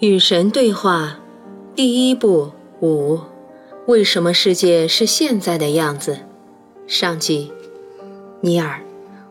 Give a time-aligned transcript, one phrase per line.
[0.00, 1.18] 与神对话，
[1.76, 2.50] 第一步
[2.80, 3.18] 五：
[3.86, 6.16] 为什么世界是现在的样子？
[6.86, 7.52] 上集，
[8.40, 8.80] 尼尔，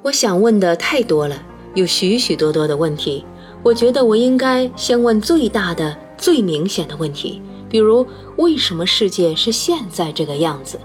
[0.04, 1.42] 我想问的太多了，
[1.74, 3.26] 有许许多多的问题。
[3.64, 8.06] 我觉得我应该先问最大的、最明显的问题，比如
[8.38, 10.80] 为什么世界是现在这个样子？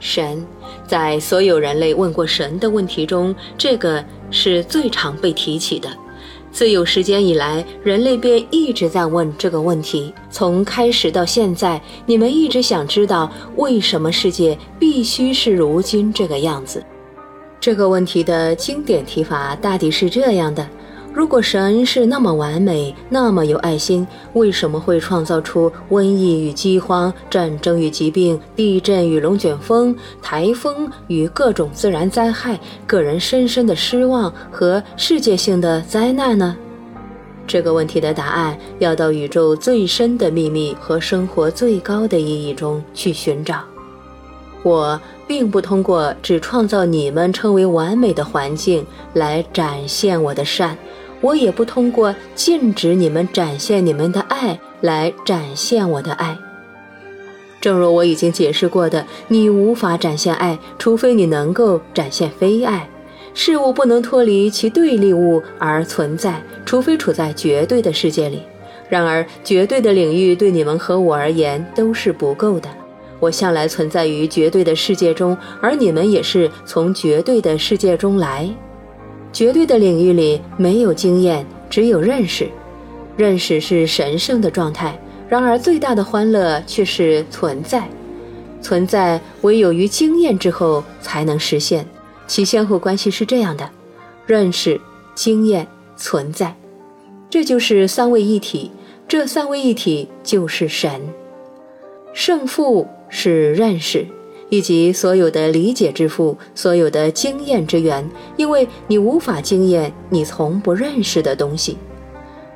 [0.00, 0.44] 神，
[0.88, 5.88] 在所有人类问过神的问题中，这个是最常被提起的。
[6.58, 10.12] 自有时间以来，人类便一直在问这个问题。
[10.28, 16.82] 从开始到现在，你们一直想知道为什么世界必须是如今这个样子。
[17.60, 20.68] 这个问题的经典提法大抵是这样的。
[21.18, 36.56] 如果神是那么完美，那么有爱心，为什么会创造出瘟疫与饥荒、战争与疾病、地震与龙卷风、台风与各种自然灾害、个人深深的失望和世界性的灾难呢？
[37.48, 43.64] 这个问题的答案要到宇宙最深的秘密和生活最高的意义中去寻找。
[44.62, 50.78] 我并不通过只创造你们称为完美的环境来展现我的善。
[51.20, 56.36] 我也不通过禁止你们展现你们的爱来展现我的爱。
[57.60, 62.88] 正如我已经解释过的，你无法展现爱，除非你能够展现非爱。
[63.34, 68.42] 事物不能脱离其对立物而存在，除非处在绝对的世界里。
[68.88, 72.68] 然而，绝对的领域对你们和我而言都是不够的。
[73.20, 78.48] 我向来存在于绝对的世界中，而你们也是从绝对的世界中来。
[79.32, 82.48] 绝对的领域里没有经验，只有认识。
[83.16, 84.96] 认识是神圣的状态，
[85.28, 87.88] 然而最大的欢乐却是存在。
[88.60, 91.86] 存在唯有于经验之后才能实现，
[92.26, 93.68] 其先后关系是这样的：
[94.26, 94.80] 认识、
[95.14, 96.56] 经验、存在，
[97.28, 98.70] 这就是三位一体。
[99.08, 101.00] 这三位一体就是神。
[102.12, 104.06] 胜负是认识。
[104.50, 111.76] 以及所有的理解之父，所有的经验之源，因为你无法经验你从不认识的东西。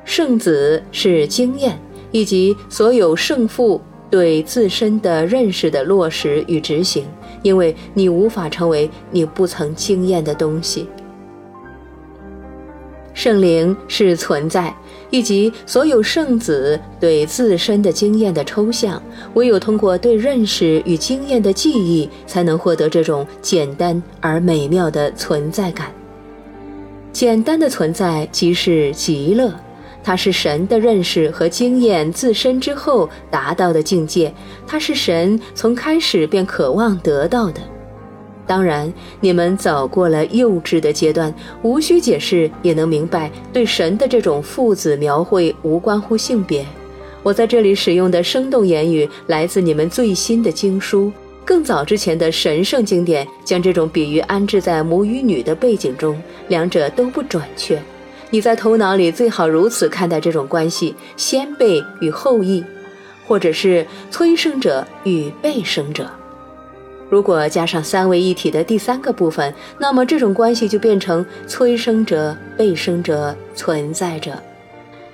[0.05, 1.79] 圣子是经验，
[2.11, 7.05] 以及所有胜负对自身的认识的落实与执行，
[7.41, 10.87] 因为你无法成为你不曾经验的东西。
[13.13, 14.75] 圣灵是存在。
[15.13, 18.99] 以及所有圣子对自身的经验的抽象，
[19.35, 25.93] 唯有通过对认识与经验的记忆，才能获得这种简单而美妙的存在感。
[27.11, 29.53] 简单的存在即是极乐，
[30.03, 34.33] 它是神的认识和经验自身之后达到的境界，
[34.65, 37.61] 它是神从开始便渴望得到的。
[38.45, 46.65] 当然，你们走过了幼稚的阶段，无需解释也能明白，对神的这种父子描绘无关乎性别。
[47.23, 51.09] 我在这里使用的生动言语来自你们最新的经书，
[51.45, 57.81] 更早之前的神圣经典将这种比喻安置在母与女的背景中，两者都不准确。
[58.29, 62.61] 你在头脑里最好如此看待这种关系：先辈与后裔，
[63.25, 66.09] 或者是催生者与被生者。
[67.09, 74.31] 如果加上三位一体的第三个部分，那么这种关系就变成催生者、被生者、存在者。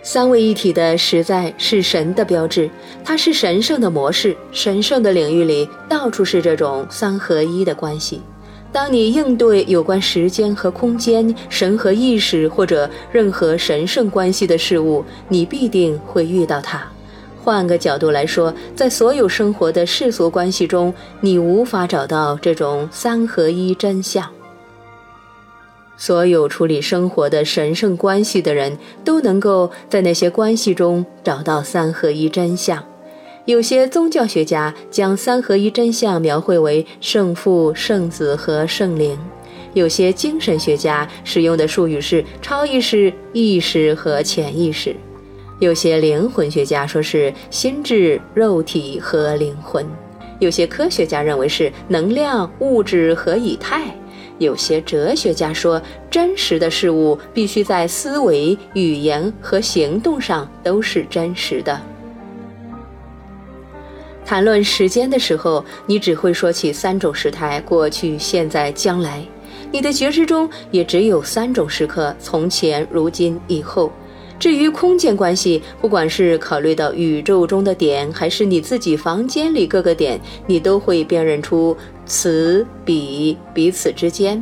[0.02, 2.70] 三位一体的实在是神的标志，
[3.04, 4.36] 它是神圣的模式。
[4.52, 8.22] 神圣的领域里到处是这种三合一的关系。
[8.72, 16.88] 当你应对有关时间和空间、神和意识或者任何神圣关系的事物，你必定会遇到它。
[17.44, 24.30] 换个角度来说，在所有生活的世俗关系中，你无法找到这种三合一真相。
[25.98, 32.82] 所有处理生活的神圣关系的人都能够在那些关系中找到三合一真相。
[33.46, 39.18] 有些宗教学家将三合一真相描绘为圣父、圣子和圣灵；
[39.74, 44.96] 有些精神学家使用的术语是超意识、意识和潜意识。
[45.60, 49.84] 有些灵魂学家说是心智、肉体和灵魂；
[50.40, 53.82] 有些科学家认为是能量、物质和以太；
[54.38, 61.78] 有些哲学家说真实的事物必须在思维、语言和行动上都是真实的。
[64.26, 69.22] 谈论时间的时候，你只会说起三种时态：过去、现在、将来。
[69.74, 73.92] 你的觉知中也只有三种时刻：从前、如今、以后。
[74.40, 81.76] 至于空间关系，不管是考虑到宇宙中的点，还是你自己房间里各个点，你都会辨认出
[82.06, 84.42] 此彼彼此之间。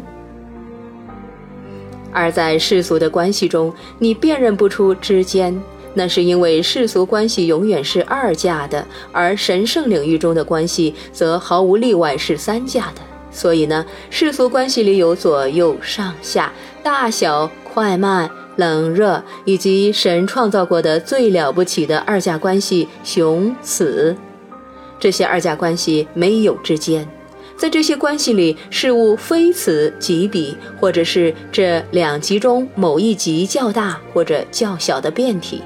[2.13, 5.59] 而在世俗的关系中，你辨认不出之间，
[5.95, 13.01] 那是因为世俗关系永远是二价的，而神圣领域中的关系则毫无例外是三价的。
[13.31, 16.51] 所以呢，世俗关系里有左右上下、
[16.81, 24.15] 大小、快慢、冷热，以及神创造过的最了不起的二价关系雄雌。
[25.00, 27.07] 这些二价关系没有之间。
[27.56, 35.63] 在这些关系里，事物非此即彼，或者是这两极中某一极较大或者较小的变体。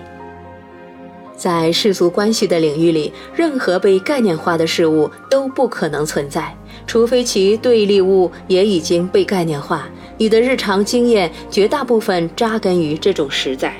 [1.35, 6.55] 在世俗关系的领域里，任何被概念化的事物都不可能存在，
[6.85, 9.89] 除非其对立物也已经被概念化。
[10.17, 13.75] 你的日常经验绝大部分扎根于这种实在。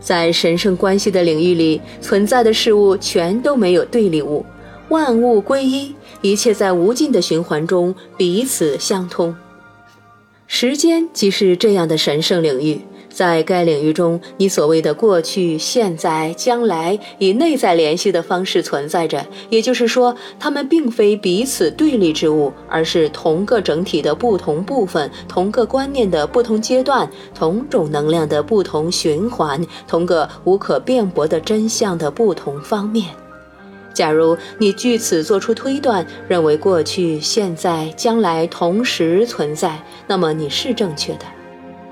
[0.00, 4.44] 在神圣关系的领域里，存在的事物全都没有对立物。
[4.88, 9.36] 万物归一，一切在无尽的循环中彼此相通。
[10.46, 12.80] 时间即是这样的神圣领域，
[13.12, 19.26] 在该领域中，你所谓的过去、现在、将来以内在联系的方式存在着。
[19.50, 33.06] 也就是说，它们并非彼此对立之物，而是同个整体的不同部分，同个观念的不同阶段，同种能量的不同循环，同个无可辩驳的真相的不同方面。
[33.92, 41.39] 假如你据此做出推断，认为过去、现在、将来同时存在，那么你是正确的。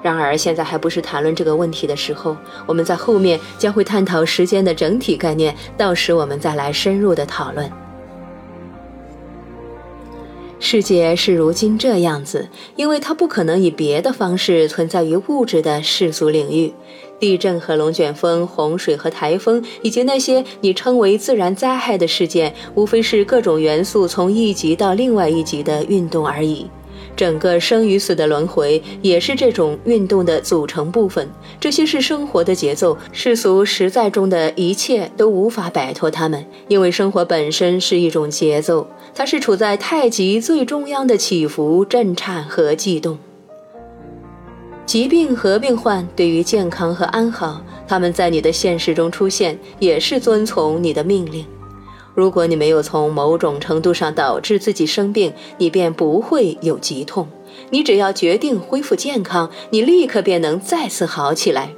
[0.01, 2.37] 然而，现在还不是谈论这个问题的时候。
[2.67, 7.71] 我们在后面将会探讨时间的整体概念，到时我们再来深入的讨论。
[10.61, 16.73] 世界是如今这样子，因为它不可能以别的方式存在于物质的世俗领域。
[17.21, 26.69] 地震和龙卷风、洪水和台风，以及那些你称为自然灾害的事件，无非是各种元素从一级到另外一级的运动而已。
[27.19, 31.29] 整个生与死的轮回也是这种运动的组成部分。
[31.59, 43.19] 这些是生活的节奏，世俗实在中的一切都无法摆脱它们，因为生活本身是一种节奏，它是处在太极最中央的起伏、震颤和悸动。
[44.87, 51.45] 疾病和病患对于健康和安好，他们在你的现实中出现，也是遵从你的命令。
[52.19, 57.29] 如果你没有从某种程度上导致自己生病，你便不会有疾痛。
[57.71, 61.71] 你只要决定恢复健康，你立刻便能再次好起来。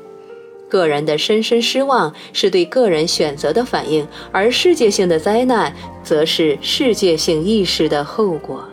[0.66, 5.70] 个人的深深失望是对个人选择的反应，而世界性的灾难
[6.02, 8.64] 则是世界性意识的后果。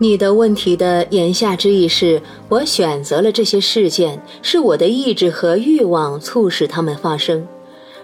[0.00, 7.46] 你的问题的言下之意是：我选择了这些事件，是我的意志和欲望促使它们发生。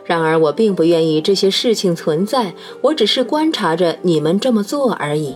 [0.05, 5.35] 然而，我并不愿意这些事情存在，我只是观察着你们这么做而已。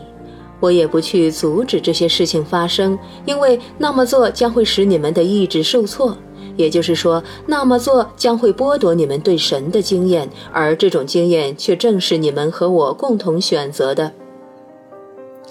[0.58, 6.16] 我也不去阻止这些事情发生，因为那么做将会使你们的意志受挫，
[6.56, 14.10] 也就是说，那么做将会剥夺你们对神的经验，而这种经验却正是你们和我共同选择的。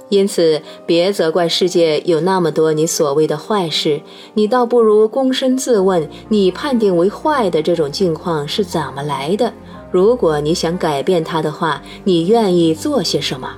[0.09, 4.01] 因此，别责怪世界有那么多你所谓的坏事，
[4.35, 9.51] 你倒不如躬身自问：你判定为坏的这种境况是怎么来的？
[9.91, 13.49] 如果你想改变它的话，你愿意做些什么？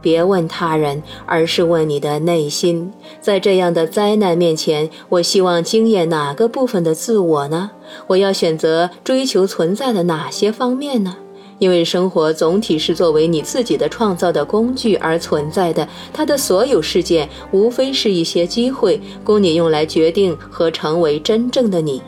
[0.00, 2.92] 别问他人，而是问你的内心。
[3.22, 7.70] 在这样的灾难面前，我希望经验哪个部分的自我呢？
[8.08, 11.16] 我要选择追求存在的哪些方面呢？
[11.58, 22.02] 因为生活总体是作为你自己的创造的工具而存在的，它的所有事件无非是一些机会，供你用来决定和成为真正的你。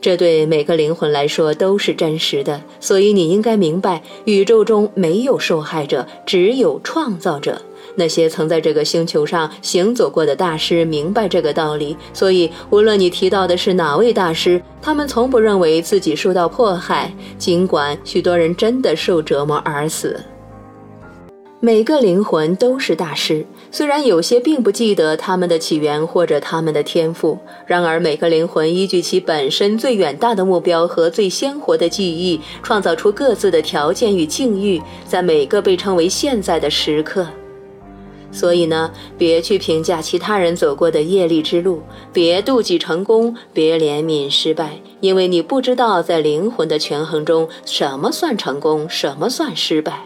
[0.00, 7.62] 这对每个灵魂来说都是真实的，所以你应该明白，宇宙中没有受害者，只有创造者。
[7.94, 20.20] 那些曾在这个星球上行走过的大师明白这个道理，所以无论你提到的是哪位大师，他们从不认为自己受到迫害，尽管许多人真的受折磨而死。
[21.64, 37.24] 每个灵魂都是大师，虽然有些并不记得他们的起源或者他们的天赋，然而每个灵魂依据其本身最远大的目标和最鲜活的记忆，创造出各自的条件与境遇，在每个被称为现在的时刻。
[38.32, 50.00] 所以呢，别去评价其他人走过的业力之路，别妒忌成功，别怜悯失败，因为你不知道在灵魂的权衡中，什么算成功，什么算失败。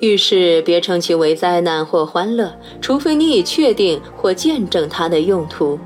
[0.00, 5.78] 遇事别称其为灾难或欢乐，除非你已确定或见证它的用途。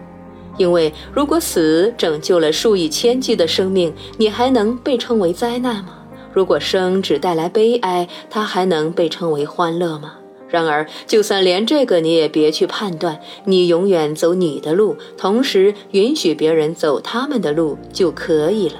[0.57, 5.91] 因为如果死拯救了数以千计的生命，你还能被称为灾难吗？
[6.33, 10.15] 如果生只带来悲哀，它还能被称为欢乐吗？
[10.49, 18.77] 然而，就算连这个你也别去判断，你永远走你的路，同时允许别人走他们的路就可以了。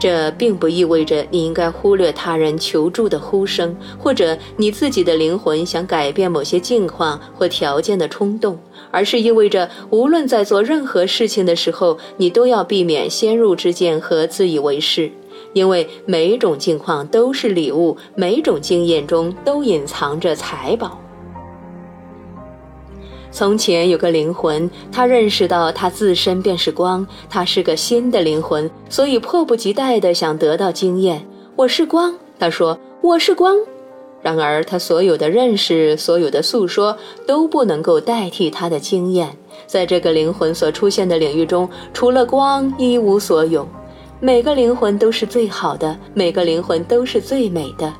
[0.00, 8.58] 这并不意味着你应该忽略他人求助的呼声，或者你自己的灵魂想改变某些境况或条件的冲动，
[8.90, 15.12] 而是意味着无论在做任何事情的时候，你都要避免先入之见和自以为是。
[15.52, 20.98] 因为每种境况都是礼物，每种经验中都隐藏着财宝。
[23.30, 31.26] 从前有个灵魂，他认识到他自身便是光，他是个新的灵魂，所以迫不及待地想得到经验。
[31.56, 33.56] 我是光，他说我是光。
[34.20, 39.36] 然而他所有的认识，所有的诉说，都不能够代替他的经验。
[39.66, 43.66] 在这个灵魂所出现的领域中，除了光，一无所有。
[44.24, 47.92] 每个灵魂都是最好的，每个灵魂都是最美的，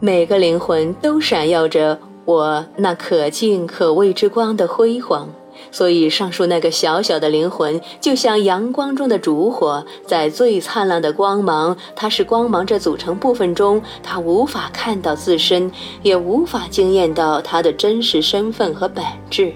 [0.00, 5.28] 每个灵魂都闪耀着我那可敬可畏之光的辉煌。
[5.70, 15.70] 所以，上述那个小小的灵魂，就像阳光中的烛火，在最灿烂的光芒，它是光芒这组成部分中，它无法看到自身，
[16.02, 19.52] 也无法惊艳到它的真实身份和本质。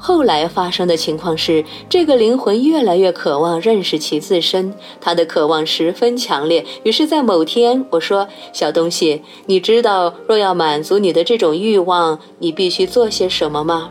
[0.00, 6.64] 后来发生的情况是，这个灵魂越来越渴望认识其自身，他的渴望十分强烈。
[6.84, 13.90] 于是，在某天，我说：“小东西，你知道若要满足你的这种欲望，你必须做些什么吗？”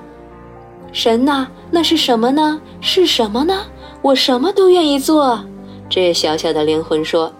[0.94, 2.62] 神呐，那是什么呢？
[2.80, 3.66] 是什么呢？
[4.02, 5.44] 我什么都愿意做。
[5.90, 7.34] 这小小的灵魂说：“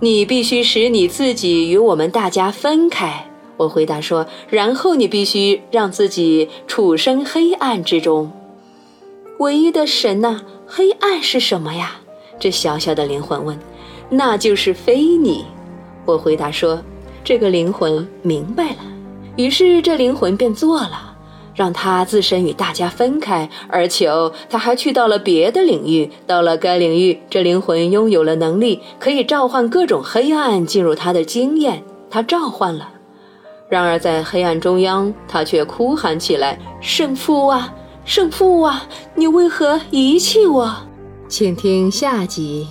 [0.00, 3.24] 你必须使你自己与我们大家分开。”
[3.58, 8.32] 我回答说：“然后你必须让自己处身黑暗之中。
[9.40, 11.96] 唯一的神呐，黑暗是什么呀？”
[12.40, 13.58] 这小小的灵魂问。
[14.08, 15.44] “那就是非你。”
[16.06, 16.80] 我回答说
[17.22, 18.78] ：“这个灵魂明白了。”
[19.36, 21.16] 于是这灵魂便做了，
[21.54, 24.08] 让他自身与大家分开，而且
[24.48, 26.10] 他还去到了别的领域。
[26.26, 31.82] 到了该领域，这灵魂拥有了能力，可以召唤各种黑暗进入他的经验。
[32.08, 32.90] 他召唤了。
[33.68, 38.82] 然而，在黑暗中央，他却哭喊起来：“圣父啊，圣父啊，
[39.14, 40.74] 你为何遗弃我？”
[41.28, 42.66] 请听下集。